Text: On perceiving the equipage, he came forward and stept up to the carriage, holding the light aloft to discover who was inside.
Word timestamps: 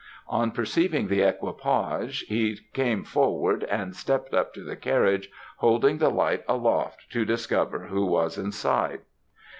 On 0.29 0.49
perceiving 0.49 1.09
the 1.09 1.21
equipage, 1.21 2.21
he 2.21 2.57
came 2.73 3.03
forward 3.03 3.63
and 3.65 3.95
stept 3.95 4.33
up 4.33 4.51
to 4.55 4.63
the 4.63 4.75
carriage, 4.75 5.29
holding 5.57 5.99
the 5.99 6.09
light 6.09 6.43
aloft 6.47 7.01
to 7.11 7.23
discover 7.23 7.81
who 7.85 8.07
was 8.07 8.35
inside. 8.35 9.01